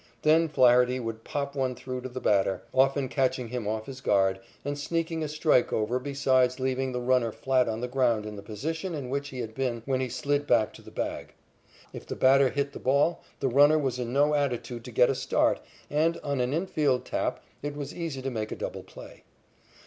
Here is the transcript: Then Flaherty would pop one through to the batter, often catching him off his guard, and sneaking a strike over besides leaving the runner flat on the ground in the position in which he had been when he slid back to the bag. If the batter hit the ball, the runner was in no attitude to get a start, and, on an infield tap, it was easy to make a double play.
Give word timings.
Then 0.23 0.49
Flaherty 0.49 0.99
would 0.99 1.23
pop 1.23 1.55
one 1.55 1.75
through 1.75 2.01
to 2.01 2.09
the 2.09 2.19
batter, 2.19 2.63
often 2.73 3.07
catching 3.07 3.49
him 3.49 3.67
off 3.67 3.85
his 3.85 4.01
guard, 4.01 4.39
and 4.65 4.75
sneaking 4.75 5.21
a 5.23 5.27
strike 5.27 5.71
over 5.71 5.99
besides 5.99 6.59
leaving 6.59 6.91
the 6.91 6.99
runner 6.99 7.31
flat 7.31 7.69
on 7.69 7.81
the 7.81 7.87
ground 7.87 8.25
in 8.25 8.35
the 8.35 8.41
position 8.41 8.95
in 8.95 9.11
which 9.11 9.29
he 9.29 9.41
had 9.41 9.53
been 9.53 9.83
when 9.85 10.01
he 10.01 10.09
slid 10.09 10.47
back 10.47 10.73
to 10.73 10.81
the 10.81 10.89
bag. 10.89 11.33
If 11.93 12.07
the 12.07 12.15
batter 12.15 12.49
hit 12.49 12.73
the 12.73 12.79
ball, 12.79 13.21
the 13.41 13.47
runner 13.47 13.77
was 13.77 13.99
in 13.99 14.11
no 14.11 14.33
attitude 14.33 14.83
to 14.85 14.91
get 14.91 15.11
a 15.11 15.13
start, 15.13 15.59
and, 15.87 16.17
on 16.23 16.41
an 16.41 16.51
infield 16.51 17.05
tap, 17.05 17.43
it 17.61 17.75
was 17.77 17.93
easy 17.93 18.23
to 18.23 18.31
make 18.31 18.51
a 18.51 18.55
double 18.55 18.81
play. 18.81 19.23